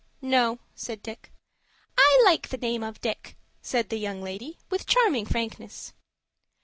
[0.23, 1.31] "No," said Dick.
[1.95, 5.93] "I like the name of Dick," said the young lady, with charming frankness.